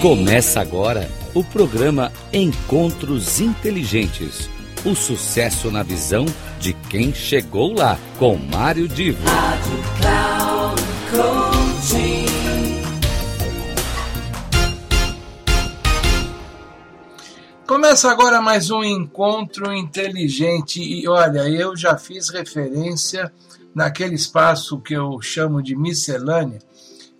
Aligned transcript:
Começa 0.00 0.62
agora 0.62 1.10
o 1.34 1.44
programa 1.44 2.10
Encontros 2.32 3.38
Inteligentes. 3.38 4.48
O 4.82 4.94
sucesso 4.94 5.70
na 5.70 5.82
visão 5.82 6.24
de 6.58 6.72
quem 6.72 7.12
chegou 7.12 7.74
lá, 7.74 7.98
com 8.18 8.34
Mário 8.34 8.88
Divo. 8.88 9.22
Rádio 9.26 9.78
Cloud. 10.00 10.80
Começa 17.66 18.10
agora 18.10 18.40
mais 18.40 18.70
um 18.70 18.82
encontro 18.82 19.70
inteligente 19.70 20.82
e 20.82 21.06
olha, 21.06 21.40
eu 21.40 21.76
já 21.76 21.98
fiz 21.98 22.30
referência 22.30 23.30
naquele 23.74 24.14
espaço 24.14 24.80
que 24.80 24.94
eu 24.94 25.20
chamo 25.20 25.62
de 25.62 25.76
miscelânea, 25.76 26.58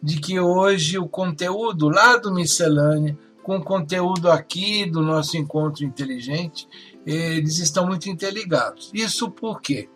de 0.02 0.18
que 0.18 0.40
hoje 0.40 0.98
o 0.98 1.08
conteúdo 1.08 1.88
lá 1.88 2.16
do 2.16 2.32
miscelânea, 2.32 3.16
com 3.42 3.56
o 3.56 3.64
conteúdo 3.64 4.30
aqui 4.30 4.84
do 4.84 5.02
nosso 5.02 5.36
encontro 5.36 5.84
inteligente, 5.84 6.68
eles 7.06 7.58
estão 7.58 7.86
muito 7.86 8.08
interligados. 8.08 8.90
Isso 8.94 9.30
por 9.30 9.60
quê? 9.60 9.88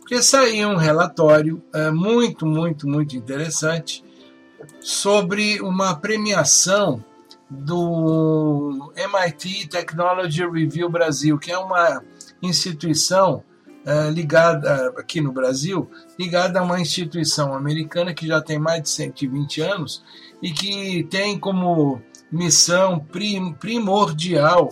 Porque 0.00 0.22
saiu 0.22 0.70
um 0.70 0.76
relatório 0.76 1.62
é, 1.72 1.90
muito, 1.90 2.46
muito, 2.46 2.88
muito 2.88 3.14
interessante 3.16 4.02
sobre 4.80 5.60
uma 5.60 5.94
premiação 5.94 7.04
do 7.50 8.92
MIT 8.96 9.68
Technology 9.68 10.46
Review 10.46 10.88
Brasil, 10.88 11.38
que 11.38 11.50
é 11.50 11.58
uma 11.58 12.02
instituição 12.42 13.42
uh, 13.88 14.10
ligada 14.10 14.92
aqui 14.96 15.20
no 15.20 15.32
Brasil, 15.32 15.90
ligada 16.18 16.60
a 16.60 16.62
uma 16.62 16.80
instituição 16.80 17.54
americana 17.54 18.12
que 18.12 18.26
já 18.26 18.40
tem 18.40 18.58
mais 18.58 18.82
de 18.82 18.90
120 18.90 19.62
anos 19.62 20.04
e 20.42 20.52
que 20.52 21.04
tem 21.10 21.38
como 21.38 22.02
missão 22.30 23.00
prim 23.00 23.54
primordial 23.54 24.68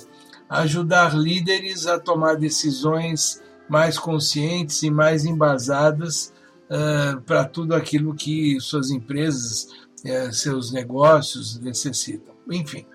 ajudar 0.49 1.17
líderes 1.17 1.87
a 1.87 1.99
tomar 1.99 2.37
decisões 2.37 3.43
mais 3.69 3.99
conscientes 3.99 4.83
e 4.83 4.91
mais 4.91 5.25
embasadas 5.25 6.33
uh, 6.71 7.21
para 7.23 7.45
tudo 7.45 7.75
aquilo 7.75 8.15
que 8.15 8.61
suas 8.61 8.91
empresas, 8.91 9.69
uh, 10.05 10.33
seus 10.33 10.71
negócios 10.71 11.59
necessitam 11.59 12.37
enfim. 12.51 12.87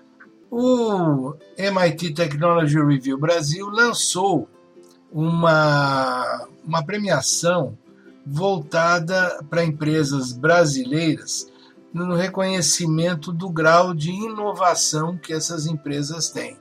O 0.50 1.34
MIT 1.56 2.14
Technology 2.14 2.78
Review 2.78 3.18
Brasil 3.18 3.68
lançou 3.68 4.48
uma, 5.12 6.48
uma 6.64 6.82
premiação 6.84 7.76
voltada 8.26 9.44
para 9.50 9.64
empresas 9.64 10.32
brasileiras 10.32 11.50
no 11.92 12.14
reconhecimento 12.14 13.32
do 13.32 13.50
grau 13.50 13.92
de 13.92 14.10
inovação 14.10 15.16
que 15.16 15.32
essas 15.32 15.66
empresas 15.66 16.30
têm. 16.30 16.56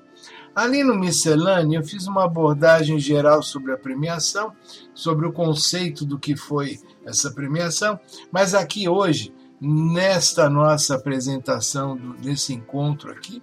Ali 0.53 0.83
no 0.83 0.95
Miscelâneo, 0.95 1.79
eu 1.79 1.83
fiz 1.83 2.07
uma 2.07 2.25
abordagem 2.25 2.99
geral 2.99 3.41
sobre 3.41 3.72
a 3.72 3.77
premiação, 3.77 4.52
sobre 4.94 5.25
o 5.25 5.31
conceito 5.31 6.05
do 6.05 6.19
que 6.19 6.35
foi 6.35 6.77
essa 7.05 7.31
premiação, 7.31 7.97
mas 8.29 8.53
aqui 8.53 8.89
hoje 8.89 9.33
nesta 9.61 10.49
nossa 10.49 10.95
apresentação 10.95 11.95
desse 12.19 12.53
encontro 12.53 13.11
aqui, 13.11 13.41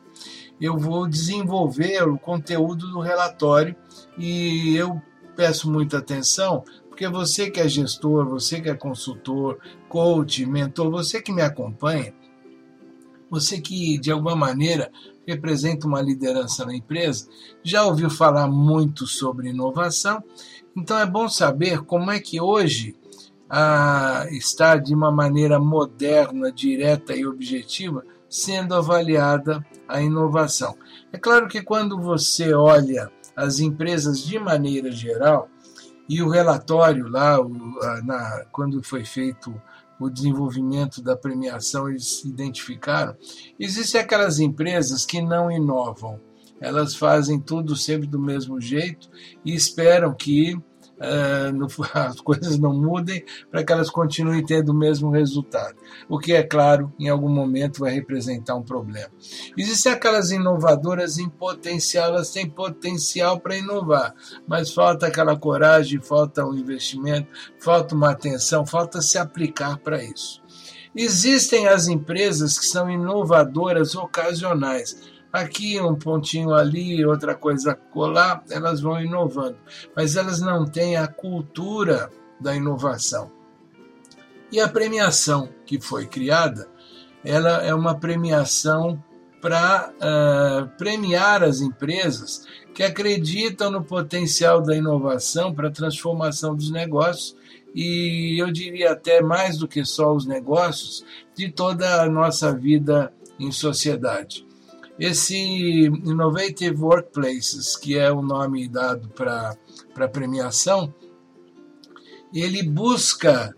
eu 0.61 0.77
vou 0.77 1.07
desenvolver 1.07 2.03
o 2.09 2.19
conteúdo 2.19 2.89
do 2.89 3.01
relatório 3.01 3.77
e 4.17 4.77
eu 4.77 5.01
peço 5.37 5.71
muita 5.71 5.99
atenção, 5.99 6.65
porque 6.89 7.09
você 7.09 7.51
que 7.51 7.61
é 7.61 7.69
gestor, 7.69 8.29
você 8.29 8.61
que 8.61 8.69
é 8.69 8.75
consultor, 8.75 9.59
coach, 9.89 10.45
mentor, 10.45 10.91
você 10.91 11.23
que 11.23 11.33
me 11.33 11.43
acompanha, 11.43 12.13
você 13.31 13.61
que 13.61 13.99
de 13.99 14.11
alguma 14.11 14.35
maneira 14.35 14.91
representa 15.27 15.87
uma 15.87 16.01
liderança 16.01 16.65
na 16.65 16.75
empresa, 16.75 17.29
já 17.63 17.85
ouviu 17.85 18.11
falar 18.11 18.49
muito 18.49 19.07
sobre 19.07 19.51
inovação, 19.51 20.25
então 20.77 20.99
é 20.99 21.07
bom 21.07 21.29
saber 21.29 21.83
como 21.83 22.11
é 22.11 22.19
que 22.19 22.41
hoje 22.41 22.97
a 23.49 24.27
estar 24.31 24.79
de 24.79 24.95
uma 24.95 25.11
maneira 25.11 25.59
moderna, 25.59 26.53
direta 26.53 27.17
e 27.17 27.27
objetiva, 27.27 28.05
sendo 28.29 28.75
avaliada 28.75 29.65
a 29.87 30.01
inovação. 30.01 30.77
É 31.13 31.19
claro 31.19 31.49
que 31.49 31.63
quando 31.63 32.01
você 32.01 32.53
olha 32.53 33.11
as 33.37 33.61
empresas 33.61 34.21
de 34.21 34.39
maneira 34.39 34.91
geral, 34.91 35.49
e 36.09 36.23
o 36.23 36.29
relatório 36.29 37.07
lá, 37.09 37.39
o, 37.41 37.51
na, 38.03 38.47
quando 38.51 38.83
foi 38.83 39.05
feito 39.05 39.55
o 40.01 40.09
desenvolvimento 40.09 41.03
da 41.03 41.17
premiação, 41.17 41.89
eles 41.89 42.25
identificaram, 42.25 43.15
existem 43.59 44.01
aquelas 44.01 44.39
empresas 44.39 45.05
que 45.05 45.21
não 45.21 45.51
inovam. 45.51 46.21
Elas 46.61 46.97
fazem 46.97 47.39
tudo 47.39 47.77
sempre 47.77 48.07
do 48.07 48.19
mesmo 48.19 48.61
jeito 48.61 49.09
e 49.45 49.55
esperam 49.55 50.15
que 50.15 50.59
no, 51.53 51.67
as 51.95 52.21
coisas 52.21 52.59
não 52.59 52.73
mudem 52.73 53.25
para 53.51 53.65
que 53.65 53.73
elas 53.73 53.91
continuem 53.91 54.45
tendo 54.45 54.71
o 54.71 54.75
mesmo 54.75 55.11
resultado. 55.11 55.77
O 56.09 56.19
que, 56.19 56.33
é 56.33 56.43
claro, 56.43 56.93
em 56.99 57.09
algum 57.09 57.29
momento 57.29 57.81
vai 57.81 57.93
representar 57.93 58.57
um 58.57 58.63
problema. 58.63 59.11
Existem 59.57 59.93
aquelas 59.93 60.31
inovadoras 60.31 61.19
em 61.19 61.29
potencial, 61.29 62.09
elas 62.09 62.31
têm 62.31 62.49
potencial 62.49 63.41
para 63.41 63.57
inovar, 63.57 64.15
mas 64.47 64.73
falta 64.73 65.07
aquela 65.07 65.37
coragem, 65.37 66.01
falta 66.01 66.45
um 66.45 66.55
investimento, 66.55 67.29
falta 67.59 67.95
uma 67.95 68.11
atenção, 68.11 68.67
falta 68.67 69.01
se 69.01 69.19
aplicar 69.19 69.79
para 69.79 70.03
isso. 70.03 70.43
Existem 70.95 71.69
as 71.69 71.87
empresas 71.87 72.59
que 72.59 72.67
são 72.67 72.91
inovadoras 72.91 73.95
ocasionais 73.95 75.18
aqui 75.33 75.81
um 75.81 75.95
pontinho 75.95 76.55
ali, 76.55 77.05
outra 77.05 77.35
coisa 77.35 77.75
colar, 77.75 78.43
elas 78.51 78.81
vão 78.81 79.01
inovando, 79.01 79.57
mas 79.95 80.17
elas 80.17 80.41
não 80.41 80.65
têm 80.67 80.97
a 80.97 81.07
cultura 81.07 82.11
da 82.41 82.55
inovação. 82.55 83.31
E 84.51 84.61
a 84.61 84.69
premiação 84.69 85.49
que 85.67 85.81
foi 85.81 86.07
criada, 86.07 86.69
ela 87.25 87.63
é 87.63 87.75
uma 87.75 87.95
premiação 87.99 89.03
para 89.41 89.93
uh, 89.93 90.69
premiar 90.77 91.45
as 91.45 91.61
empresas 91.61 92.45
que 92.75 92.83
acreditam 92.83 93.71
no 93.71 93.85
potencial 93.85 94.61
da 94.63 94.75
inovação 94.75 95.55
para 95.55 95.69
a 95.69 95.73
transformação 95.73 96.55
dos 96.55 96.71
negócios 96.71 97.37
e 97.75 98.41
eu 98.43 98.51
diria 98.51 98.93
até 98.93 99.23
mais 99.23 99.59
do 99.59 99.69
que 99.69 99.85
só 99.85 100.13
os 100.13 100.27
negócios, 100.27 101.05
de 101.35 101.49
toda 101.49 102.03
a 102.03 102.09
nossa 102.09 102.53
vida 102.53 103.13
em 103.39 103.53
sociedade. 103.53 104.48
Esse 104.99 105.87
Innovative 105.87 106.77
Workplaces, 106.83 107.77
que 107.77 107.97
é 107.97 108.11
o 108.11 108.21
nome 108.21 108.69
dado 108.69 109.09
para 109.11 109.57
a 109.97 110.09
premiação, 110.09 110.93
ele 112.35 112.63
busca 112.63 113.55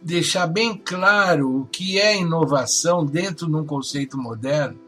deixar 0.00 0.46
bem 0.46 0.76
claro 0.76 1.62
o 1.62 1.66
que 1.66 1.98
é 1.98 2.16
inovação 2.16 3.04
dentro 3.04 3.48
de 3.48 3.56
um 3.56 3.66
conceito 3.66 4.16
moderno 4.16 4.78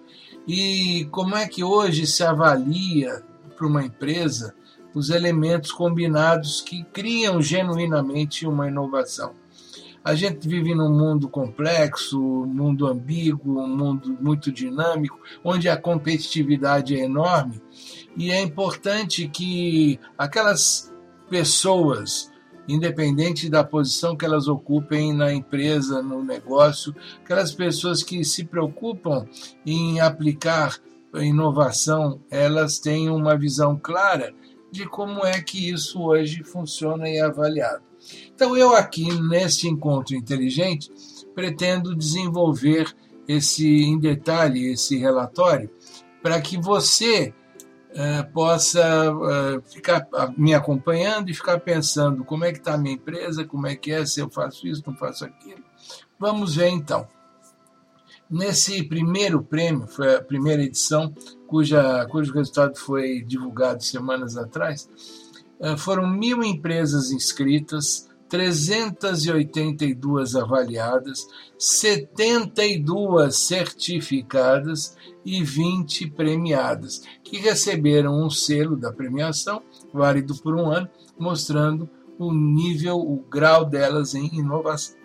e 0.47 1.07
como 1.11 1.35
é 1.35 1.49
que 1.49 1.65
hoje 1.65 2.07
se 2.07 2.23
avalia 2.23 3.23
para 3.57 3.67
uma 3.67 3.85
empresa 3.85 4.55
os 4.95 5.11
elementos 5.11 5.73
combinados 5.73 6.61
que 6.61 6.85
criam 6.85 7.43
genuinamente 7.43 8.47
uma 8.47 8.69
inovação. 8.69 9.35
A 10.09 10.15
gente 10.15 10.49
vive 10.49 10.75
num 10.75 10.89
mundo 10.89 11.29
complexo, 11.29 12.19
um 12.19 12.47
mundo 12.47 12.87
ambíguo, 12.87 13.61
um 13.61 13.69
mundo 13.69 14.17
muito 14.19 14.51
dinâmico, 14.51 15.21
onde 15.45 15.69
a 15.69 15.77
competitividade 15.77 16.99
é 16.99 17.05
enorme 17.05 17.61
e 18.17 18.31
é 18.31 18.41
importante 18.41 19.29
que 19.29 20.01
aquelas 20.17 20.91
pessoas, 21.29 22.33
independente 22.67 23.51
da 23.51 23.63
posição 23.63 24.17
que 24.17 24.25
elas 24.25 24.49
ocupem 24.49 25.13
na 25.13 25.31
empresa, 25.31 26.01
no 26.01 26.25
negócio, 26.25 26.97
aquelas 27.23 27.53
pessoas 27.53 28.03
que 28.03 28.25
se 28.25 28.47
preocupam 28.47 29.27
em 29.67 30.01
aplicar 30.01 30.79
inovação, 31.17 32.19
elas 32.31 32.79
tenham 32.79 33.15
uma 33.15 33.37
visão 33.37 33.77
clara 33.79 34.35
de 34.73 34.87
como 34.87 35.27
é 35.27 35.43
que 35.43 35.71
isso 35.71 36.01
hoje 36.01 36.43
funciona 36.45 37.07
e 37.11 37.19
é 37.19 37.21
avaliado. 37.21 37.88
Então, 38.35 38.57
eu 38.57 38.75
aqui, 38.75 39.13
neste 39.21 39.69
encontro 39.69 40.15
inteligente, 40.15 40.91
pretendo 41.35 41.95
desenvolver 41.95 42.95
esse 43.27 43.67
em 43.67 43.99
detalhe, 43.99 44.73
esse 44.73 44.97
relatório, 44.97 45.71
para 46.23 46.41
que 46.41 46.57
você 46.57 47.35
uh, 47.91 48.33
possa 48.33 49.13
uh, 49.13 49.63
ficar 49.63 50.09
me 50.37 50.55
acompanhando 50.55 51.31
e 51.31 51.35
ficar 51.35 51.61
pensando 51.61 52.25
como 52.25 52.45
é 52.45 52.53
que 52.53 52.59
está 52.59 52.75
a 52.75 52.79
minha 52.79 52.95
empresa, 52.95 53.45
como 53.45 53.67
é 53.67 53.77
que 53.77 53.93
é, 53.93 54.05
se 54.07 54.21
eu 54.21 54.31
faço 54.31 54.67
isso, 54.67 54.83
não 54.87 54.97
faço 54.97 55.25
aquilo. 55.25 55.63
Vamos 56.19 56.57
ver 56.57 56.69
então. 56.69 57.07
Nesse 58.31 58.83
primeiro 58.83 59.43
prêmio, 59.43 59.87
foi 59.87 60.17
a 60.17 60.23
primeira 60.23 60.63
edição, 60.63 61.15
cuja, 61.47 62.07
cujo 62.11 62.33
resultado 62.33 62.77
foi 62.77 63.23
divulgado 63.23 63.83
semanas 63.83 64.37
atrás, 64.37 64.89
foram 65.77 66.09
mil 66.09 66.43
empresas 66.43 67.11
inscritas, 67.11 68.09
382 68.29 70.37
avaliadas, 70.37 71.27
72 71.59 73.37
certificadas 73.37 74.97
e 75.25 75.43
20 75.43 76.11
premiadas, 76.11 77.03
que 77.25 77.39
receberam 77.39 78.23
um 78.23 78.29
selo 78.29 78.77
da 78.77 78.93
premiação, 78.93 79.63
válido 79.93 80.37
por 80.37 80.55
um 80.55 80.71
ano, 80.71 80.89
mostrando 81.19 81.89
o 82.19 82.31
nível, 82.33 82.99
o 82.99 83.25
grau 83.31 83.65
delas 83.65 84.15
em 84.15 84.27
inovação. 84.27 84.99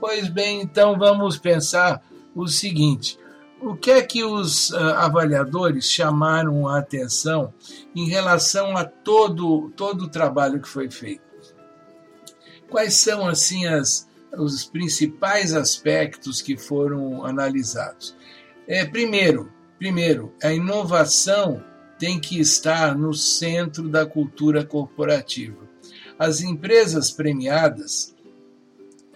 Pois 0.00 0.28
bem, 0.28 0.62
então 0.62 0.98
vamos 0.98 1.36
pensar 1.36 2.02
o 2.34 2.48
seguinte: 2.48 3.18
o 3.60 3.76
que 3.76 3.90
é 3.90 4.02
que 4.02 4.24
os 4.24 4.70
uh, 4.70 4.76
avaliadores 4.96 5.90
chamaram 5.90 6.66
a 6.66 6.78
atenção 6.78 7.52
em 7.94 8.08
relação 8.08 8.76
a 8.76 8.84
todo, 8.84 9.70
todo 9.76 10.04
o 10.04 10.08
trabalho 10.08 10.60
que 10.60 10.68
foi 10.68 10.90
feito? 10.90 11.22
Quais 12.68 12.94
são 12.94 13.26
assim 13.28 13.66
as, 13.66 14.08
os 14.36 14.64
principais 14.64 15.52
aspectos 15.54 16.40
que 16.40 16.56
foram 16.56 17.24
analisados? 17.24 18.16
É, 18.66 18.84
primeiro, 18.84 19.52
primeiro, 19.78 20.32
a 20.42 20.52
inovação 20.52 21.62
tem 21.98 22.18
que 22.18 22.40
estar 22.40 22.96
no 22.96 23.12
centro 23.12 23.88
da 23.88 24.06
cultura 24.06 24.64
corporativa. 24.64 25.68
As 26.18 26.40
empresas 26.40 27.10
premiadas, 27.10 28.14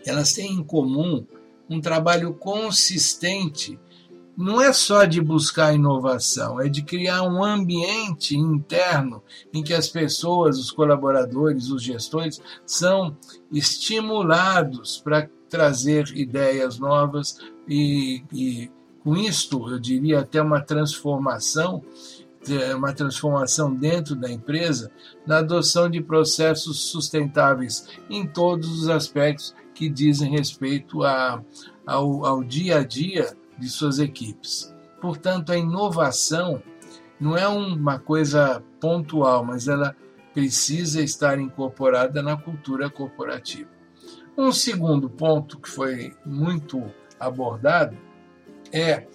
elas 0.04 0.32
têm 0.32 0.52
em 0.52 0.64
comum 0.64 1.24
um 1.68 1.80
trabalho 1.80 2.34
consistente 2.34 3.78
não 4.36 4.60
é 4.60 4.72
só 4.72 5.04
de 5.04 5.20
buscar 5.20 5.74
inovação, 5.74 6.60
é 6.60 6.68
de 6.68 6.82
criar 6.82 7.22
um 7.22 7.42
ambiente 7.42 8.36
interno 8.36 9.22
em 9.52 9.62
que 9.62 9.72
as 9.72 9.88
pessoas, 9.88 10.58
os 10.58 10.70
colaboradores, 10.70 11.70
os 11.70 11.82
gestores 11.82 12.40
são 12.66 13.16
estimulados 13.52 14.98
para 14.98 15.28
trazer 15.48 16.08
ideias 16.16 16.78
novas 16.78 17.38
e, 17.68 18.24
e 18.32 18.70
com 19.04 19.14
isto, 19.16 19.70
eu 19.70 19.78
diria 19.78 20.20
até 20.20 20.40
uma 20.40 20.60
transformação 20.60 21.82
uma 22.76 22.92
transformação 22.92 23.74
dentro 23.74 24.14
da 24.14 24.30
empresa 24.30 24.90
na 25.26 25.38
adoção 25.38 25.88
de 25.88 26.02
processos 26.02 26.90
sustentáveis 26.90 27.88
em 28.10 28.26
todos 28.26 28.82
os 28.82 28.88
aspectos 28.90 29.54
que 29.74 29.88
dizem 29.88 30.30
respeito 30.30 31.02
a, 31.02 31.42
ao, 31.86 32.24
ao 32.26 32.44
dia 32.44 32.78
a 32.78 32.84
dia 32.84 33.34
de 33.58 33.68
suas 33.68 33.98
equipes. 33.98 34.74
Portanto, 35.00 35.52
a 35.52 35.56
inovação 35.56 36.62
não 37.20 37.36
é 37.36 37.46
uma 37.46 37.98
coisa 37.98 38.62
pontual, 38.80 39.44
mas 39.44 39.68
ela 39.68 39.96
precisa 40.32 41.00
estar 41.00 41.38
incorporada 41.38 42.22
na 42.22 42.36
cultura 42.36 42.90
corporativa. 42.90 43.70
Um 44.36 44.50
segundo 44.50 45.08
ponto 45.08 45.60
que 45.60 45.68
foi 45.68 46.12
muito 46.26 46.82
abordado 47.20 47.96
é 48.72 49.06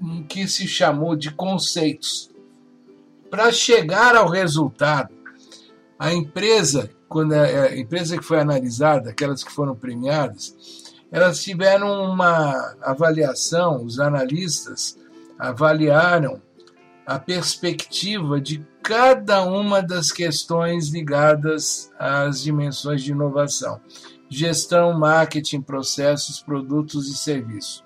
o 0.00 0.22
que 0.24 0.46
se 0.46 0.68
chamou 0.68 1.16
de 1.16 1.30
conceitos. 1.32 2.30
Para 3.30 3.50
chegar 3.50 4.14
ao 4.14 4.28
resultado, 4.28 5.14
a 5.98 6.12
empresa, 6.12 6.90
quando 7.08 7.32
a 7.32 7.76
empresa 7.76 8.16
que 8.18 8.24
foi 8.24 8.38
analisada, 8.38 9.10
aquelas 9.10 9.42
que 9.42 9.50
foram 9.50 9.74
premiadas, 9.74 10.87
elas 11.10 11.42
tiveram 11.42 12.04
uma 12.04 12.76
avaliação, 12.82 13.84
os 13.84 13.98
analistas 13.98 14.98
avaliaram 15.38 16.42
a 17.06 17.18
perspectiva 17.18 18.38
de 18.40 18.64
cada 18.82 19.42
uma 19.42 19.82
das 19.82 20.12
questões 20.12 20.88
ligadas 20.88 21.90
às 21.98 22.42
dimensões 22.42 23.02
de 23.02 23.12
inovação: 23.12 23.80
gestão, 24.28 24.92
marketing, 24.92 25.62
processos, 25.62 26.42
produtos 26.42 27.08
e 27.08 27.16
serviços. 27.16 27.82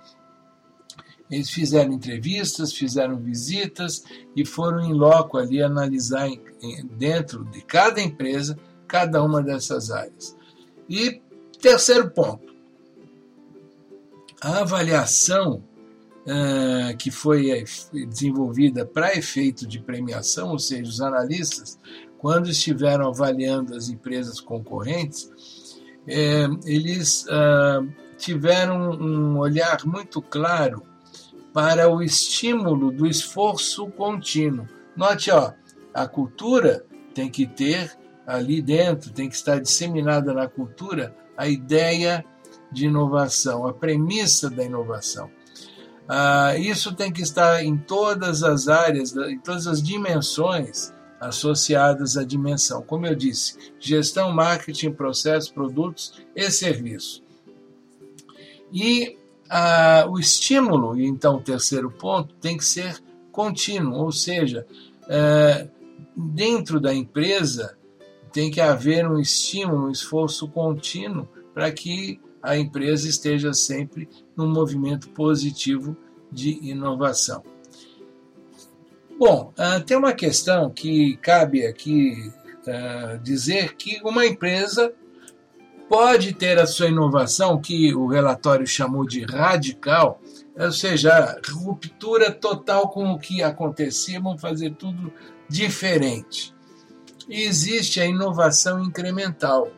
Eles 1.30 1.50
fizeram 1.50 1.92
entrevistas, 1.92 2.74
fizeram 2.74 3.16
visitas 3.16 4.04
e 4.36 4.44
foram 4.44 4.80
em 4.80 4.92
loco 4.92 5.38
ali 5.38 5.62
analisar 5.62 6.28
dentro 6.98 7.44
de 7.46 7.62
cada 7.62 8.02
empresa 8.02 8.58
cada 8.86 9.22
uma 9.22 9.42
dessas 9.42 9.90
áreas. 9.90 10.36
E 10.86 11.22
terceiro 11.58 12.10
ponto, 12.10 12.51
a 14.42 14.60
avaliação 14.60 15.62
uh, 16.26 16.96
que 16.96 17.10
foi 17.10 17.50
eh, 17.50 17.64
desenvolvida 18.08 18.84
para 18.84 19.16
efeito 19.16 19.66
de 19.66 19.78
premiação, 19.78 20.50
ou 20.50 20.58
seja, 20.58 20.90
os 20.90 21.00
analistas, 21.00 21.78
quando 22.18 22.50
estiveram 22.50 23.08
avaliando 23.08 23.76
as 23.76 23.88
empresas 23.88 24.40
concorrentes, 24.40 25.30
eh, 26.08 26.48
eles 26.64 27.24
uh, 27.26 27.88
tiveram 28.18 28.90
um 28.90 29.38
olhar 29.38 29.84
muito 29.84 30.20
claro 30.20 30.82
para 31.52 31.88
o 31.88 32.02
estímulo 32.02 32.90
do 32.90 33.06
esforço 33.06 33.86
contínuo. 33.90 34.66
Note, 34.96 35.30
ó, 35.30 35.52
a 35.94 36.08
cultura 36.08 36.84
tem 37.14 37.30
que 37.30 37.46
ter 37.46 37.96
ali 38.26 38.60
dentro, 38.60 39.12
tem 39.12 39.28
que 39.28 39.36
estar 39.36 39.60
disseminada 39.60 40.32
na 40.32 40.48
cultura 40.48 41.14
a 41.36 41.48
ideia 41.48 42.24
de 42.72 42.86
inovação, 42.86 43.66
a 43.66 43.72
premissa 43.72 44.50
da 44.50 44.64
inovação. 44.64 45.30
Ah, 46.08 46.56
isso 46.56 46.94
tem 46.94 47.12
que 47.12 47.22
estar 47.22 47.64
em 47.64 47.76
todas 47.76 48.42
as 48.42 48.68
áreas, 48.68 49.14
em 49.14 49.38
todas 49.38 49.66
as 49.66 49.82
dimensões 49.82 50.92
associadas 51.20 52.16
à 52.16 52.24
dimensão. 52.24 52.82
Como 52.82 53.06
eu 53.06 53.14
disse, 53.14 53.56
gestão, 53.78 54.32
marketing, 54.32 54.92
processos, 54.92 55.50
produtos 55.50 56.20
e 56.34 56.50
serviços. 56.50 57.22
E 58.72 59.16
ah, 59.48 60.06
o 60.08 60.18
estímulo, 60.18 60.98
então 61.00 61.36
o 61.36 61.42
terceiro 61.42 61.90
ponto, 61.90 62.34
tem 62.36 62.56
que 62.56 62.64
ser 62.64 63.02
contínuo, 63.30 63.98
ou 63.98 64.12
seja, 64.12 64.66
eh, 65.08 65.68
dentro 66.16 66.78
da 66.78 66.94
empresa 66.94 67.76
tem 68.32 68.50
que 68.50 68.60
haver 68.60 69.08
um 69.08 69.18
estímulo, 69.18 69.86
um 69.86 69.90
esforço 69.90 70.48
contínuo 70.48 71.28
para 71.54 71.70
que 71.70 72.20
a 72.42 72.56
empresa 72.56 73.08
esteja 73.08 73.54
sempre 73.54 74.08
num 74.36 74.48
movimento 74.48 75.08
positivo 75.10 75.96
de 76.30 76.58
inovação. 76.62 77.42
Bom, 79.18 79.52
uh, 79.56 79.80
tem 79.84 79.96
uma 79.96 80.12
questão 80.12 80.70
que 80.70 81.16
cabe 81.18 81.64
aqui 81.64 82.32
uh, 82.66 83.18
dizer 83.22 83.76
que 83.76 84.00
uma 84.02 84.26
empresa 84.26 84.92
pode 85.88 86.32
ter 86.32 86.58
a 86.58 86.66
sua 86.66 86.88
inovação, 86.88 87.60
que 87.60 87.94
o 87.94 88.06
relatório 88.06 88.66
chamou 88.66 89.06
de 89.06 89.24
radical, 89.24 90.20
ou 90.58 90.72
seja, 90.72 91.38
ruptura 91.52 92.32
total 92.32 92.88
com 92.88 93.12
o 93.12 93.18
que 93.18 93.42
acontecia, 93.42 94.18
vamos 94.18 94.40
fazer 94.40 94.74
tudo 94.74 95.12
diferente. 95.48 96.54
E 97.28 97.42
existe 97.42 98.00
a 98.00 98.06
inovação 98.06 98.82
incremental 98.82 99.70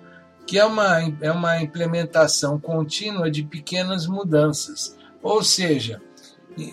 que 0.47 0.59
é 0.59 0.65
uma, 0.65 1.01
é 1.21 1.31
uma 1.31 1.63
implementação 1.63 2.59
contínua 2.59 3.31
de 3.31 3.43
pequenas 3.43 4.07
mudanças. 4.07 4.97
Ou 5.23 5.43
seja, 5.43 6.03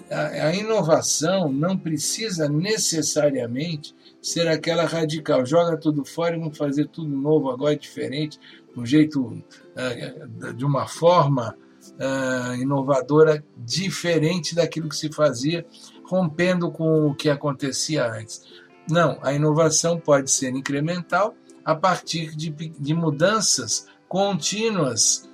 a, 0.09 0.53
inovação 0.53 1.51
não 1.51 1.77
precisa 1.77 2.47
necessariamente 2.47 3.95
ser 4.21 4.47
aquela 4.47 4.85
radical, 4.85 5.45
joga 5.45 5.77
tudo 5.77 6.05
fora 6.05 6.35
e 6.35 6.39
vamos 6.39 6.57
fazer 6.57 6.87
tudo 6.87 7.15
novo, 7.15 7.49
agora 7.49 7.75
diferente, 7.75 8.39
de 8.73 8.79
um 8.79 8.85
jeito, 8.85 9.23
uh, 9.23 10.53
de 10.53 10.63
uma 10.63 10.87
forma 10.87 11.55
uh, 11.97 12.55
inovadora, 12.55 13.43
diferente 13.57 14.53
daquilo 14.53 14.89
que 14.89 14.95
se 14.95 15.11
fazia, 15.11 15.65
rompendo 16.05 16.69
com 16.71 17.07
o 17.07 17.15
que 17.15 17.29
acontecia 17.29 18.05
antes. 18.05 18.43
Não, 18.89 19.17
a 19.23 19.33
inovação 19.33 19.99
pode 19.99 20.29
ser 20.29 20.49
incremental 20.49 21.33
a 21.63 21.75
partir 21.75 22.35
de, 22.35 22.49
de 22.49 22.93
mudanças 22.93 23.87
contínuas 24.07 25.29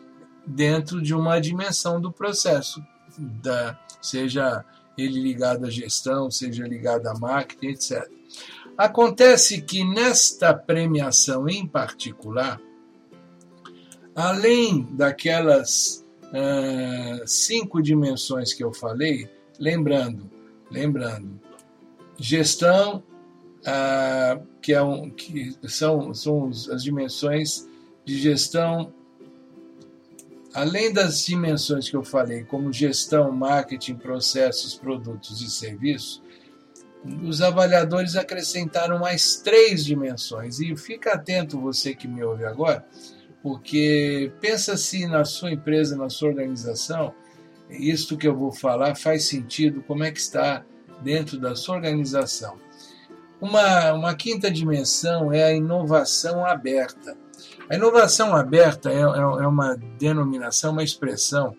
dentro 0.45 1.01
de 1.01 1.13
uma 1.13 1.39
dimensão 1.39 1.99
do 1.99 2.11
processo, 2.11 2.81
da, 3.17 3.77
seja 4.01 4.63
ele 4.97 5.21
ligado 5.21 5.65
à 5.65 5.69
gestão, 5.69 6.31
seja 6.31 6.65
ligado 6.65 7.07
à 7.07 7.13
marketing, 7.17 7.67
etc. 7.67 8.09
Acontece 8.77 9.61
que 9.61 9.83
nesta 9.83 10.53
premiação 10.53 11.47
em 11.49 11.67
particular, 11.67 12.59
além 14.15 14.83
daquelas 14.91 16.05
uh, 16.25 17.27
cinco 17.27 17.81
dimensões 17.81 18.53
que 18.53 18.63
eu 18.63 18.73
falei, 18.73 19.29
lembrando, 19.59 20.29
lembrando, 20.69 21.39
gestão, 22.17 23.03
uh, 23.67 24.45
que, 24.61 24.73
é 24.73 24.81
um, 24.81 25.09
que 25.09 25.57
são, 25.67 26.13
são 26.13 26.47
as 26.49 26.83
dimensões 26.83 27.67
de 28.05 28.17
gestão, 28.17 28.93
além 30.53 30.93
das 30.93 31.25
dimensões 31.25 31.89
que 31.89 31.95
eu 31.95 32.03
falei, 32.03 32.43
como 32.45 32.71
gestão, 32.71 33.31
marketing, 33.31 33.95
processos, 33.95 34.75
produtos 34.75 35.41
e 35.41 35.49
serviços, 35.49 36.23
os 37.23 37.41
avaliadores 37.41 38.15
acrescentaram 38.15 38.99
mais 38.99 39.37
três 39.37 39.85
dimensões. 39.85 40.59
E 40.59 40.75
fica 40.75 41.13
atento 41.13 41.59
você 41.59 41.93
que 41.93 42.07
me 42.07 42.23
ouve 42.23 42.45
agora, 42.45 42.85
porque 43.43 44.31
pensa 44.41 44.75
se 44.77 45.05
na 45.05 45.23
sua 45.25 45.51
empresa, 45.51 45.95
na 45.95 46.09
sua 46.09 46.29
organização, 46.29 47.13
isto 47.69 48.17
que 48.17 48.27
eu 48.27 48.35
vou 48.35 48.51
falar 48.51 48.95
faz 48.95 49.25
sentido, 49.25 49.83
como 49.83 50.03
é 50.03 50.11
que 50.11 50.19
está 50.19 50.65
dentro 51.01 51.37
da 51.39 51.55
sua 51.55 51.75
organização. 51.75 52.57
Uma, 53.39 53.93
uma 53.93 54.15
quinta 54.15 54.49
dimensão 54.49 55.31
é 55.31 55.43
a 55.43 55.53
inovação 55.53 56.45
aberta. 56.45 57.17
A 57.69 57.75
inovação 57.75 58.35
aberta 58.35 58.89
é, 58.89 59.01
é, 59.01 59.01
é 59.01 59.47
uma 59.47 59.75
denominação, 59.99 60.71
uma 60.71 60.83
expressão 60.83 61.55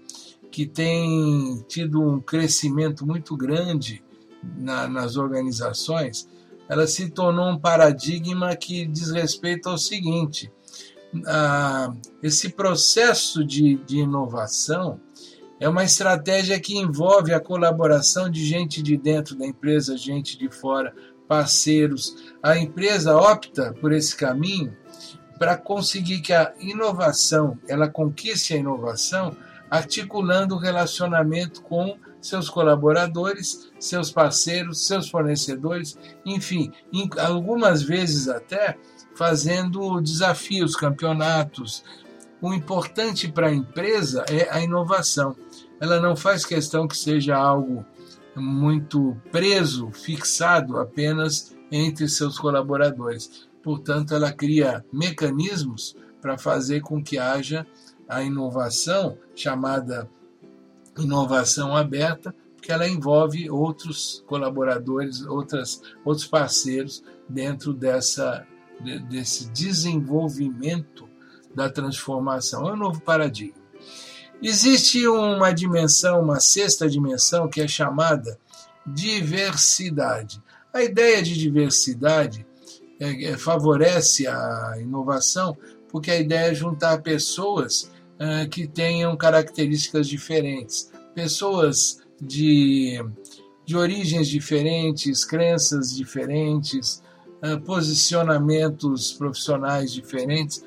que 0.51 0.67
tem 0.67 1.65
tido 1.69 2.03
um 2.03 2.21
crescimento 2.21 3.07
muito 3.07 3.37
grande 3.37 4.03
na, 4.43 4.89
nas 4.89 5.17
organizações, 5.17 6.29
ela 6.69 6.87
se 6.87 7.11
tornou 7.11 7.49
um 7.49 7.59
paradigma 7.59 8.55
que 8.57 8.87
diz 8.87 9.11
respeito 9.11 9.69
ao 9.69 9.79
seguinte: 9.79 10.51
esse 12.23 12.51
processo 12.51 13.45
de, 13.45 13.77
de 13.77 13.99
inovação 13.99 15.01
é 15.61 15.69
uma 15.69 15.85
estratégia 15.85 16.61
que 16.61 16.77
envolve 16.77 17.33
a 17.33 17.41
colaboração 17.41 18.31
de 18.31 18.45
gente 18.45 18.83
de 18.83 18.97
dentro 18.97 19.35
da 19.35 19.47
empresa, 19.47 19.97
gente 19.97 20.39
de 20.39 20.49
fora, 20.51 20.95
parceiros. 21.29 22.17
A 22.43 22.57
empresa 22.57 23.15
opta 23.17 23.75
por 23.81 23.93
esse 23.93 24.17
caminho 24.17 24.75
para 25.39 25.57
conseguir 25.57 26.21
que 26.21 26.33
a 26.33 26.53
inovação, 26.59 27.59
ela 27.69 27.89
conquiste 27.89 28.55
a 28.55 28.57
inovação, 28.57 29.37
articulando 29.71 30.55
o 30.55 30.59
relacionamento 30.59 31.63
com 31.63 31.97
seus 32.21 32.49
colaboradores, 32.51 33.71
seus 33.79 34.11
parceiros, 34.11 34.85
seus 34.87 35.09
fornecedores, 35.09 35.97
enfim, 36.25 36.73
algumas 37.19 37.83
vezes 37.83 38.29
até 38.29 38.77
fazendo 39.15 40.01
desafios, 40.01 40.75
campeonatos. 40.75 41.85
O 42.41 42.53
importante 42.53 43.29
para 43.29 43.49
a 43.49 43.55
empresa 43.55 44.25
é 44.29 44.49
a 44.51 44.61
inovação. 44.61 45.37
Ela 45.81 46.01
não 46.01 46.17
faz 46.17 46.45
questão 46.45 46.89
que 46.89 46.97
seja 46.97 47.37
algo 47.37 47.85
muito 48.39 49.17
preso, 49.31 49.91
fixado 49.91 50.79
apenas 50.79 51.55
entre 51.71 52.09
seus 52.09 52.39
colaboradores. 52.39 53.49
Portanto, 53.63 54.15
ela 54.15 54.33
cria 54.33 54.85
mecanismos 54.93 55.97
para 56.21 56.39
fazer 56.39 56.81
com 56.81 57.03
que 57.03 57.19
haja 57.19 57.67
a 58.09 58.23
inovação 58.23 59.19
chamada 59.35 60.09
inovação 60.97 61.77
aberta, 61.77 62.35
porque 62.57 62.73
ela 62.73 62.89
envolve 62.89 63.49
outros 63.51 64.25
colaboradores, 64.27 65.25
outras, 65.25 65.81
outros 66.05 66.27
parceiros 66.27 67.05
dentro 67.29 67.73
dessa, 67.73 68.47
desse 69.09 69.49
desenvolvimento 69.51 71.09
da 71.55 71.71
transformação. 71.71 72.69
É 72.69 72.73
um 72.73 72.77
novo 72.77 73.01
paradigma. 73.01 73.58
Existe 74.43 75.07
uma 75.09 75.53
dimensão, 75.53 76.23
uma 76.23 76.39
sexta 76.39 76.89
dimensão, 76.89 77.49
que 77.49 77.61
é 77.61 77.67
chamada 77.67 78.39
diversidade. 78.87 80.41
A 80.73 80.83
ideia 80.83 81.23
de 81.23 81.37
diversidade 81.37 82.47
é, 83.01 83.25
é, 83.25 83.37
favorece 83.37 84.27
a 84.27 84.77
inovação, 84.81 85.57
porque 85.89 86.11
a 86.11 86.19
ideia 86.19 86.51
é 86.51 86.55
juntar 86.55 87.03
pessoas 87.03 87.91
uh, 88.19 88.49
que 88.51 88.67
tenham 88.67 89.17
características 89.17 90.07
diferentes, 90.07 90.91
pessoas 91.15 92.01
de, 92.21 93.03
de 93.65 93.77
origens 93.77 94.29
diferentes, 94.29 95.25
crenças 95.25 95.95
diferentes, 95.95 97.03
uh, 97.43 97.61
posicionamentos 97.61 99.13
profissionais 99.13 99.93
diferentes. 99.93 100.65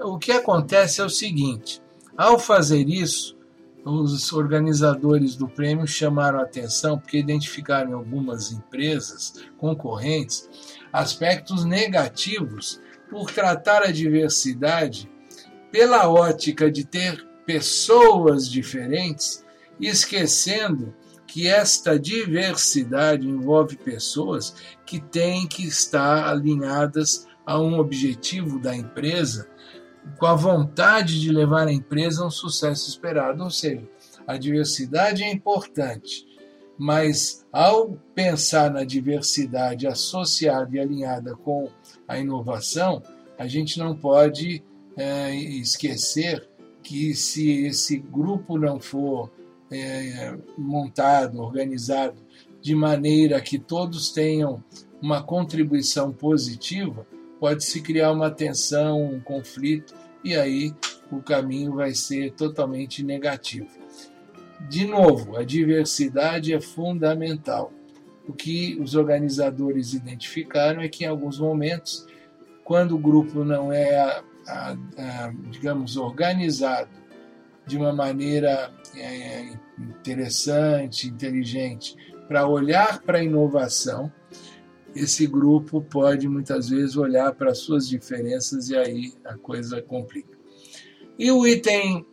O 0.00 0.18
que 0.18 0.32
acontece 0.32 1.00
é 1.00 1.04
o 1.04 1.10
seguinte: 1.10 1.80
ao 2.16 2.38
fazer 2.38 2.88
isso, 2.88 3.36
os 3.84 4.32
organizadores 4.32 5.36
do 5.36 5.46
prêmio 5.46 5.86
chamaram 5.86 6.40
atenção 6.40 6.98
porque 6.98 7.18
identificaram 7.18 7.90
em 7.90 7.94
algumas 7.94 8.50
empresas 8.50 9.34
concorrentes 9.58 10.48
aspectos 10.92 11.64
negativos 11.64 12.80
por 13.10 13.30
tratar 13.30 13.82
a 13.82 13.92
diversidade 13.92 15.10
pela 15.70 16.08
ótica 16.08 16.70
de 16.70 16.84
ter 16.84 17.26
pessoas 17.44 18.48
diferentes, 18.48 19.44
esquecendo 19.80 20.94
que 21.26 21.48
esta 21.48 21.98
diversidade 21.98 23.28
envolve 23.28 23.76
pessoas 23.76 24.54
que 24.86 25.00
têm 25.00 25.46
que 25.46 25.66
estar 25.66 26.28
alinhadas 26.28 27.26
a 27.44 27.58
um 27.60 27.78
objetivo 27.78 28.58
da 28.58 28.74
empresa, 28.74 29.48
com 30.18 30.26
a 30.26 30.34
vontade 30.34 31.20
de 31.20 31.30
levar 31.30 31.68
a 31.68 31.72
empresa 31.72 32.22
a 32.22 32.26
um 32.26 32.30
sucesso 32.30 32.88
esperado. 32.88 33.42
Ou 33.42 33.50
seja, 33.50 33.88
a 34.26 34.36
diversidade 34.36 35.22
é 35.22 35.30
importante, 35.30 36.26
mas 36.78 37.46
ao 37.52 37.92
pensar 38.14 38.70
na 38.70 38.84
diversidade 38.84 39.86
associada 39.86 40.74
e 40.74 40.80
alinhada 40.80 41.34
com 41.36 41.68
a 42.06 42.18
inovação, 42.18 43.02
a 43.38 43.46
gente 43.46 43.78
não 43.78 43.96
pode 43.96 44.62
é, 44.96 45.34
esquecer 45.34 46.48
que 46.82 47.14
se 47.14 47.66
esse 47.66 47.98
grupo 47.98 48.58
não 48.58 48.78
for 48.78 49.30
é, 49.70 50.36
montado, 50.56 51.40
organizado 51.40 52.16
de 52.60 52.74
maneira 52.74 53.40
que 53.40 53.58
todos 53.58 54.10
tenham 54.10 54.62
uma 55.00 55.22
contribuição 55.22 56.12
positiva, 56.12 57.06
pode 57.38 57.64
se 57.64 57.80
criar 57.80 58.12
uma 58.12 58.30
tensão, 58.30 59.04
um 59.04 59.20
conflito, 59.20 59.94
e 60.22 60.34
aí 60.34 60.74
o 61.10 61.20
caminho 61.20 61.74
vai 61.74 61.94
ser 61.94 62.32
totalmente 62.32 63.02
negativo. 63.02 63.68
De 64.68 64.86
novo, 64.86 65.36
a 65.36 65.44
diversidade 65.44 66.52
é 66.52 66.60
fundamental. 66.60 67.72
O 68.26 68.32
que 68.32 68.78
os 68.80 68.94
organizadores 68.94 69.92
identificaram 69.92 70.80
é 70.80 70.88
que 70.88 71.04
em 71.04 71.08
alguns 71.08 71.38
momentos, 71.38 72.06
quando 72.64 72.94
o 72.94 72.98
grupo 72.98 73.44
não 73.44 73.70
é 73.70 73.98
a, 73.98 74.22
a, 74.96 75.32
digamos, 75.50 75.96
organizado 75.96 76.90
de 77.66 77.76
uma 77.76 77.92
maneira 77.92 78.72
é, 78.96 79.52
interessante, 79.78 81.08
inteligente, 81.08 81.96
para 82.26 82.46
olhar 82.46 83.02
para 83.02 83.18
a 83.18 83.22
inovação, 83.22 84.10
esse 84.94 85.26
grupo 85.26 85.80
pode 85.82 86.28
muitas 86.28 86.68
vezes 86.68 86.96
olhar 86.96 87.32
para 87.34 87.54
suas 87.54 87.88
diferenças 87.88 88.68
e 88.68 88.76
aí 88.76 89.12
a 89.24 89.36
coisa 89.36 89.82
complica. 89.82 90.38
E 91.18 91.30
o 91.30 91.46
item 91.46 92.06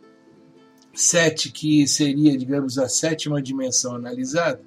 7, 0.94 1.50
que 1.50 1.86
seria, 1.86 2.36
digamos, 2.36 2.78
a 2.78 2.88
sétima 2.88 3.40
dimensão 3.40 3.94
analisada, 3.94 4.60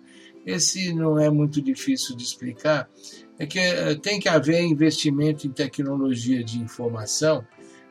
esse 0.45 0.93
não 0.93 1.17
é 1.19 1.29
muito 1.29 1.62
difícil 1.62 2.15
de 2.15 2.24
explicar, 2.24 2.89
é 3.38 3.45
que 3.45 3.60
eh, 3.60 3.95
tem 3.95 4.19
que 4.19 4.29
haver 4.29 4.62
investimento 4.62 5.48
em 5.48 5.51
tecnologia 5.51 6.43
de 6.43 6.60
informação 6.60 7.45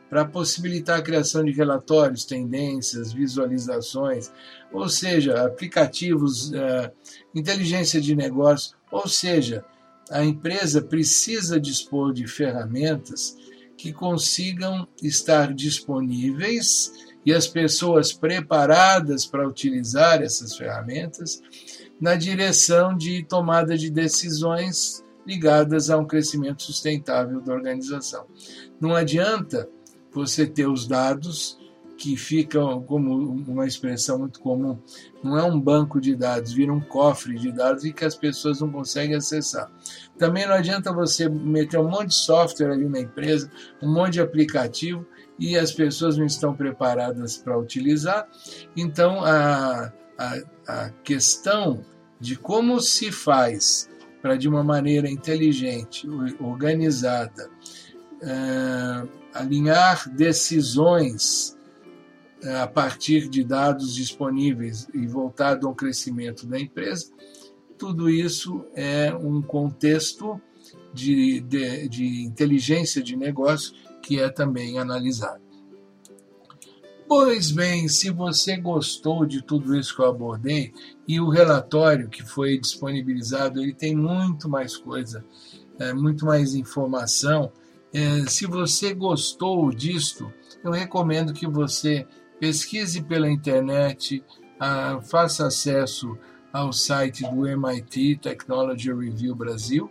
para 0.09 0.23
possibilitar 0.25 0.99
a 0.99 1.01
criação 1.01 1.43
de 1.43 1.51
relatórios, 1.51 2.25
tendências, 2.25 3.11
visualizações, 3.11 4.31
ou 4.71 4.87
seja, 4.87 5.45
aplicativos, 5.45 6.51
uh, 6.51 6.91
inteligência 7.33 7.99
de 7.99 8.15
negócio, 8.15 8.77
ou 8.91 9.07
seja, 9.07 9.65
a 10.09 10.23
empresa 10.23 10.81
precisa 10.81 11.59
dispor 11.59 12.13
de 12.13 12.27
ferramentas 12.27 13.35
que 13.77 13.91
consigam 13.91 14.87
estar 15.01 15.53
disponíveis 15.53 16.91
e 17.25 17.33
as 17.33 17.47
pessoas 17.47 18.13
preparadas 18.13 19.25
para 19.25 19.47
utilizar 19.47 20.21
essas 20.21 20.55
ferramentas 20.55 21.41
na 21.99 22.15
direção 22.15 22.95
de 22.95 23.23
tomada 23.23 23.77
de 23.77 23.89
decisões 23.89 25.03
ligadas 25.25 25.89
a 25.89 25.97
um 25.97 26.05
crescimento 26.05 26.61
sustentável 26.61 27.41
da 27.41 27.53
organização. 27.53 28.25
Não 28.79 28.93
adianta 28.93 29.67
você 30.11 30.45
ter 30.45 30.67
os 30.67 30.87
dados 30.87 31.57
que 31.97 32.17
ficam 32.17 32.81
como 32.83 33.13
uma 33.47 33.65
expressão 33.65 34.19
muito 34.19 34.39
comum, 34.39 34.77
não 35.23 35.37
é 35.37 35.43
um 35.43 35.59
banco 35.59 35.99
de 36.01 36.15
dados, 36.15 36.51
vira 36.51 36.73
um 36.73 36.81
cofre 36.81 37.35
de 37.35 37.51
dados 37.51 37.85
e 37.85 37.93
que 37.93 38.03
as 38.03 38.15
pessoas 38.15 38.59
não 38.59 38.71
conseguem 38.71 39.15
acessar. 39.15 39.71
Também 40.17 40.45
não 40.45 40.53
adianta 40.53 40.91
você 40.91 41.29
meter 41.29 41.79
um 41.79 41.89
monte 41.89 42.07
de 42.07 42.15
software 42.15 42.71
ali 42.71 42.87
na 42.87 42.99
empresa, 42.99 43.49
um 43.81 43.93
monte 43.93 44.13
de 44.13 44.21
aplicativo 44.21 45.05
e 45.39 45.57
as 45.57 45.71
pessoas 45.71 46.17
não 46.17 46.25
estão 46.25 46.53
preparadas 46.53 47.37
para 47.37 47.57
utilizar. 47.57 48.27
Então, 48.75 49.23
a, 49.23 49.91
a, 50.17 50.37
a 50.67 50.89
questão 51.03 51.83
de 52.19 52.35
como 52.35 52.79
se 52.81 53.11
faz 53.11 53.89
para, 54.21 54.35
de 54.35 54.49
uma 54.49 54.63
maneira 54.63 55.09
inteligente, 55.09 56.07
organizada, 56.39 57.49
uh, 58.21 59.09
alinhar 59.33 60.09
decisões 60.09 61.54
a 62.61 62.67
partir 62.67 63.27
de 63.29 63.43
dados 63.43 63.95
disponíveis 63.95 64.87
e 64.93 65.07
voltado 65.07 65.67
ao 65.67 65.75
crescimento 65.75 66.45
da 66.45 66.59
empresa, 66.59 67.11
tudo 67.77 68.09
isso 68.09 68.65
é 68.73 69.13
um 69.13 69.41
contexto 69.41 70.39
de, 70.93 71.41
de, 71.41 71.89
de 71.89 72.23
inteligência 72.23 73.01
de 73.01 73.15
negócio 73.15 73.73
que 74.01 74.19
é 74.19 74.29
também 74.29 74.79
analisado. 74.79 75.43
Pois 77.07 77.51
bem, 77.51 77.87
se 77.87 78.09
você 78.09 78.57
gostou 78.57 79.25
de 79.25 79.43
tudo 79.43 79.77
isso 79.77 79.95
que 79.95 80.01
eu 80.01 80.07
abordei, 80.07 80.73
e 81.07 81.19
o 81.19 81.29
relatório 81.29 82.09
que 82.09 82.23
foi 82.23 82.57
disponibilizado, 82.57 83.61
ele 83.61 83.75
tem 83.75 83.95
muito 83.95 84.49
mais 84.49 84.75
coisa, 84.75 85.23
é, 85.77 85.93
muito 85.93 86.25
mais 86.25 86.55
informação. 86.55 87.51
É, 87.93 88.25
se 88.27 88.47
você 88.47 88.93
gostou 88.93 89.69
disto, 89.71 90.33
eu 90.63 90.71
recomendo 90.71 91.31
que 91.31 91.47
você 91.47 92.07
pesquise 92.45 93.01
pela 93.01 93.27
internet, 93.27 94.23
ah, 94.59 94.99
faça 95.01 95.47
acesso 95.47 96.15
ao 96.53 96.71
site 96.71 97.23
do 97.31 97.47
MIT 97.47 98.19
Technology 98.21 98.93
Review 98.93 99.33
Brasil 99.33 99.89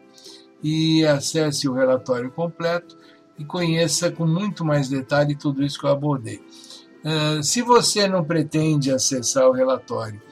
e 0.63 1.05
acesse 1.05 1.69
o 1.69 1.75
relatório 1.75 2.31
completo 2.31 2.97
e 3.37 3.45
conheça 3.45 4.09
com 4.09 4.25
muito 4.25 4.65
mais 4.65 4.89
detalhe 4.89 5.35
tudo 5.35 5.65
isso 5.65 5.81
que 5.81 5.85
eu 5.85 5.91
abordei. 5.91 6.41
Uh, 7.05 7.43
se 7.43 7.61
você 7.61 8.07
não 8.07 8.25
pretende 8.25 8.93
acessar 8.93 9.49
o 9.49 9.53
relatório, 9.53 10.23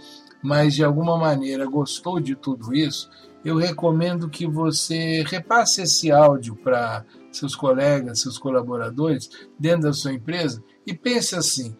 mas 0.40 0.74
de 0.74 0.84
alguma 0.84 1.18
maneira 1.18 1.66
gostou 1.66 2.20
de 2.20 2.36
tudo 2.36 2.72
isso, 2.72 3.10
eu 3.44 3.56
recomendo 3.56 4.30
que 4.30 4.46
você 4.46 5.24
repasse 5.26 5.82
esse 5.82 6.12
áudio 6.12 6.54
para 6.54 7.04
seus 7.32 7.56
colegas, 7.56 8.20
seus 8.20 8.38
colaboradores 8.38 9.28
dentro 9.58 9.82
da 9.82 9.92
sua 9.92 10.12
empresa 10.12 10.62
e 10.86 10.94
pense 10.94 11.34
assim: 11.34 11.76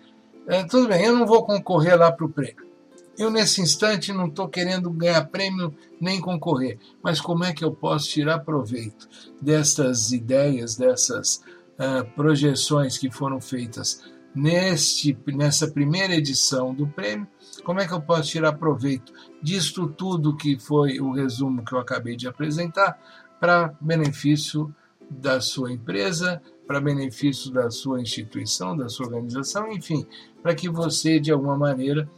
uh, 0.46 0.66
tudo 0.68 0.88
bem, 0.88 1.04
eu 1.04 1.16
não 1.16 1.26
vou 1.26 1.44
concorrer 1.44 1.98
lá 1.98 2.10
para 2.10 2.26
o 2.26 2.28
prêmio, 2.28 2.72
eu, 3.16 3.30
nesse 3.30 3.60
instante, 3.60 4.12
não 4.12 4.26
estou 4.26 4.48
querendo 4.48 4.90
ganhar 4.90 5.24
prêmio 5.26 5.74
nem 6.00 6.20
concorrer, 6.20 6.78
mas 7.02 7.20
como 7.20 7.44
é 7.44 7.52
que 7.52 7.64
eu 7.64 7.72
posso 7.72 8.08
tirar 8.08 8.40
proveito 8.40 9.08
destas 9.40 10.12
ideias, 10.12 10.76
dessas 10.76 11.36
uh, 11.78 12.04
projeções 12.16 12.96
que 12.96 13.10
foram 13.10 13.40
feitas 13.40 14.02
neste, 14.34 15.16
nessa 15.26 15.68
primeira 15.68 16.14
edição 16.14 16.74
do 16.74 16.86
prêmio? 16.86 17.28
Como 17.64 17.80
é 17.80 17.86
que 17.86 17.92
eu 17.92 18.00
posso 18.00 18.30
tirar 18.30 18.54
proveito 18.54 19.12
disto 19.42 19.86
tudo 19.86 20.36
que 20.36 20.58
foi 20.58 20.98
o 20.98 21.12
resumo 21.12 21.64
que 21.64 21.74
eu 21.74 21.78
acabei 21.78 22.16
de 22.16 22.26
apresentar 22.26 22.98
para 23.38 23.74
benefício 23.80 24.74
da 25.10 25.40
sua 25.40 25.70
empresa, 25.70 26.40
para 26.66 26.80
benefício 26.80 27.50
da 27.50 27.70
sua 27.70 28.00
instituição, 28.00 28.76
da 28.76 28.88
sua 28.88 29.06
organização, 29.06 29.70
enfim, 29.70 30.06
para 30.42 30.54
que 30.54 30.68
você, 30.68 31.18
de 31.18 31.30
alguma 31.30 31.56
maneira, 31.56 32.08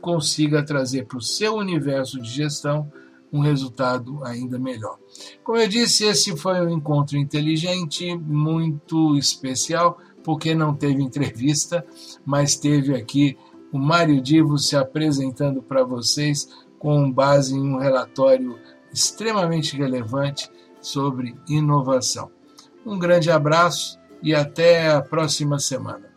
consiga 0.00 0.64
trazer 0.64 1.06
para 1.06 1.18
o 1.18 1.22
seu 1.22 1.54
universo 1.54 2.20
de 2.20 2.28
gestão 2.28 2.90
um 3.32 3.40
resultado 3.40 4.22
ainda 4.22 4.58
melhor. 4.58 4.98
Como 5.42 5.58
eu 5.58 5.66
disse, 5.66 6.04
esse 6.04 6.36
foi 6.36 6.60
um 6.60 6.70
encontro 6.70 7.16
inteligente, 7.16 8.16
muito 8.16 9.16
especial, 9.16 9.98
porque 10.22 10.54
não 10.54 10.74
teve 10.74 11.02
entrevista, 11.02 11.84
mas 12.24 12.54
teve 12.54 12.94
aqui 12.94 13.36
o 13.72 13.78
Mário 13.78 14.20
Divo 14.20 14.56
se 14.56 14.76
apresentando 14.76 15.60
para 15.60 15.82
vocês 15.82 16.48
com 16.78 17.10
base 17.10 17.56
em 17.56 17.60
um 17.60 17.78
relatório 17.78 18.56
extremamente 18.92 19.76
relevante 19.76 20.48
sobre 20.80 21.34
inovação. 21.48 22.30
Um 22.84 22.98
grande 22.98 23.30
abraço 23.30 23.98
e 24.22 24.34
até 24.34 24.88
a 24.88 25.00
próxima 25.00 25.58
semana. 25.58 26.14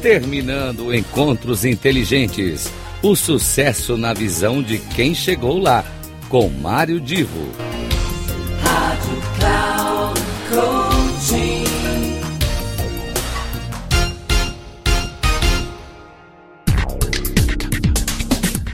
Terminando 0.00 0.94
Encontros 0.94 1.64
Inteligentes. 1.64 2.72
O 3.02 3.14
sucesso 3.14 3.96
na 3.96 4.14
visão 4.14 4.62
de 4.62 4.78
quem 4.78 5.14
chegou 5.14 5.58
lá. 5.58 5.84
Com 6.28 6.48
Mário 6.48 7.00
Divo. 7.00 7.69